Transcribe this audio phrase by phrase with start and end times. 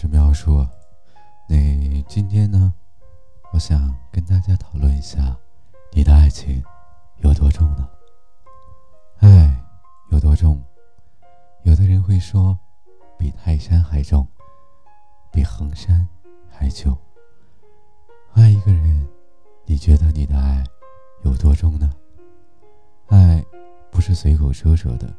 [0.00, 0.64] 是苗叔。
[1.48, 1.56] 那
[2.06, 2.72] 今天呢，
[3.52, 5.36] 我想跟大家讨论一下，
[5.90, 6.62] 你的爱情
[7.16, 7.90] 有多重呢？
[9.16, 9.60] 爱
[10.12, 10.62] 有多重？
[11.64, 12.56] 有的人会说，
[13.18, 14.24] 比泰山还重，
[15.32, 16.06] 比衡山
[16.48, 16.96] 还久。
[18.34, 19.04] 爱一个人，
[19.66, 20.64] 你觉得你的爱
[21.24, 21.92] 有多重呢？
[23.08, 23.44] 爱
[23.90, 25.12] 不是随口说说的，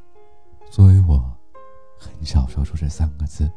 [0.72, 1.38] 作为我，
[1.98, 3.52] 很少说出这三个字。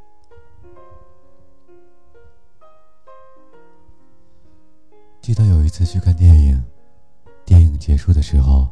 [5.23, 6.61] 记得有一次去看电影，
[7.45, 8.69] 电影结束的时候，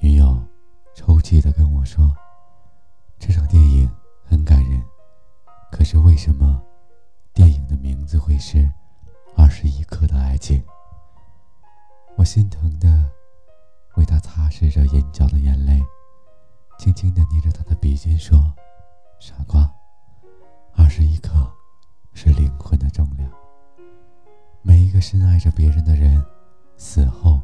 [0.00, 0.42] 女友
[0.94, 2.10] 抽泣的跟我说
[3.20, 3.86] ：“这场电影
[4.24, 4.82] 很感人，
[5.70, 6.62] 可是为什么
[7.34, 8.56] 电影的名字会是
[9.36, 10.58] 《二十一克的爱情》？”
[12.16, 13.10] 我心疼的
[13.96, 15.78] 为她擦拭着眼角的眼泪，
[16.78, 18.50] 轻轻的捏着她的鼻尖说
[19.20, 19.70] ：“傻瓜，
[20.72, 21.30] 二十一克
[22.14, 23.30] 是灵魂的重量。”
[24.62, 26.24] 每一个深爱着别人的人，
[26.76, 27.40] 死后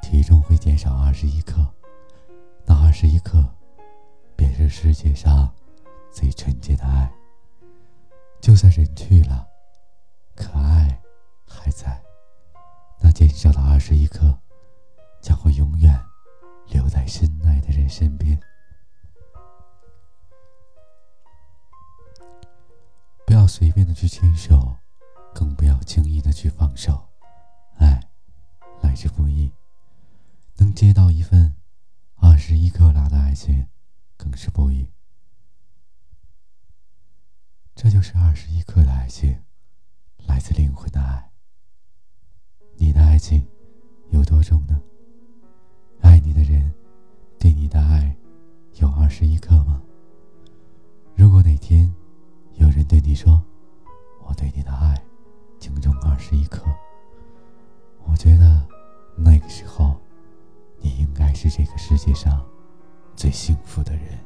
[0.00, 1.66] 体重会减少二十一克，
[2.64, 3.44] 那二十一克
[4.34, 5.52] 便是世界上
[6.10, 7.12] 最纯洁的爱。
[8.40, 9.46] 就算人去了，
[10.34, 11.00] 可爱
[11.46, 12.02] 还在，
[13.00, 14.38] 那减少的二十一克
[25.88, 27.08] 轻易的去放手，
[27.78, 27.98] 爱
[28.82, 29.50] 来之不易，
[30.56, 31.56] 能接到一份
[32.16, 33.66] 二十一克拉的爱情，
[34.14, 34.90] 更是不易。
[37.74, 39.42] 这就是二十一克的爱情，
[62.18, 62.44] 上
[63.14, 64.18] 最幸福的人。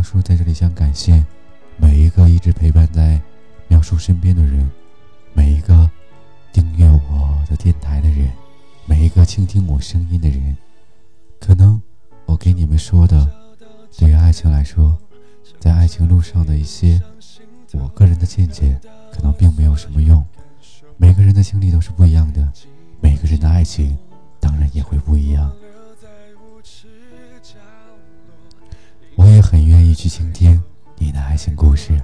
[0.00, 1.22] 今天苗叔在这里想感谢
[1.76, 3.20] 每一个一直陪伴在
[3.68, 4.66] 妙叔身边的人，
[5.34, 5.90] 每一个
[6.54, 8.30] 订阅我的电台的人，
[8.86, 10.56] 每一个倾听我声音的人。
[11.38, 11.78] 可能
[12.24, 13.30] 我给你们说的，
[13.98, 14.96] 对于爱情来说，
[15.60, 16.98] 在爱情路上的一些
[17.74, 18.80] 我个人的见解，
[19.12, 20.24] 可能并没有什么用。
[20.96, 22.50] 每个人的经历都是不一样的，
[23.02, 23.98] 每个人的爱情
[24.40, 25.52] 当然也会不一样。
[30.00, 30.58] 去倾听
[30.96, 32.02] 你的爱情故事。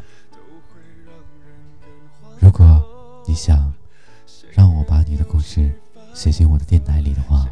[2.38, 2.84] 如果
[3.26, 3.72] 你想
[4.52, 5.72] 让我把你的故事
[6.12, 7.48] 写进我的电台里的话，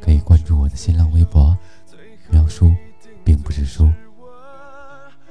[0.00, 1.58] 可以关注我的新浪微博
[2.30, 2.72] “喵叔”，
[3.26, 3.92] 并不是书，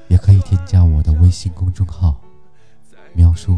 [0.10, 2.20] 也可以添加我的微信公众号
[3.16, 3.58] “喵叔”，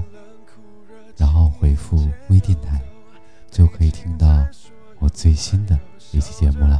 [1.18, 2.80] 然后回复“微电台”，
[3.50, 4.46] 就可以听到
[5.00, 5.80] 我最新的
[6.12, 6.80] 一期节目了。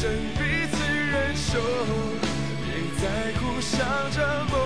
[0.00, 1.58] 彼此忍受
[2.62, 2.68] 别
[3.02, 3.76] 再互相
[4.12, 4.57] 折磨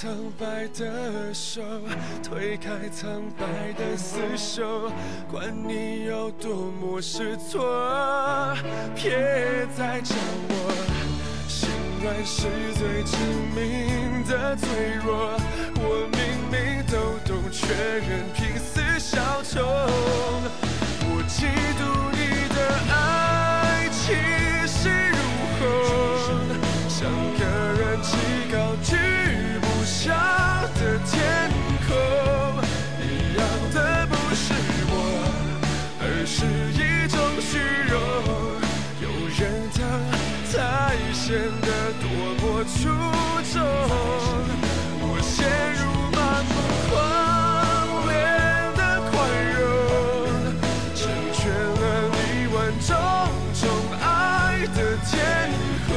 [0.00, 0.08] 苍
[0.38, 1.60] 白的手，
[2.22, 4.92] 推开苍白的厮守，
[5.28, 8.54] 管你有多么失措，
[8.94, 10.14] 别再叫
[10.50, 10.72] 我。
[11.48, 11.68] 心
[12.00, 12.46] 软是
[12.78, 13.16] 最致
[13.56, 15.36] 命的脆弱。
[15.74, 16.18] 我明
[16.48, 17.66] 明都懂，却
[17.98, 19.60] 仍拼死效忠。
[21.10, 21.82] 我嫉妒
[22.14, 22.56] 你的
[22.94, 24.14] 爱气
[24.64, 25.18] 势如
[25.58, 25.66] 虹，
[26.88, 27.02] 像
[27.36, 27.42] 个
[27.80, 28.14] 人气
[28.52, 28.56] 高
[41.48, 41.68] 显得
[42.02, 42.04] 多
[42.42, 42.76] 么出
[43.54, 43.56] 众。
[45.00, 45.36] 我陷
[45.80, 45.80] 入
[46.12, 46.52] 盲目
[46.90, 46.92] 狂
[48.06, 48.12] 恋
[48.76, 49.16] 的宽
[49.56, 49.56] 容，
[50.94, 51.00] 成
[51.32, 52.20] 全了你
[52.52, 52.92] 万种
[53.54, 53.64] 种
[53.98, 54.04] 爱
[54.76, 54.78] 的
[55.08, 55.08] 天
[55.86, 55.90] 空。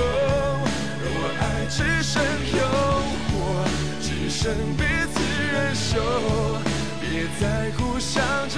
[1.04, 1.06] 若
[1.42, 2.24] 爱只剩
[2.56, 2.60] 诱
[3.28, 3.36] 惑，
[4.02, 4.40] 只剩
[4.78, 4.80] 彼
[5.12, 5.20] 此
[5.52, 5.92] 忍受，
[7.02, 7.44] 别再
[7.78, 8.56] 互相折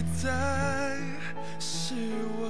[0.00, 0.96] 在再
[1.58, 1.94] 失
[2.40, 2.49] 望。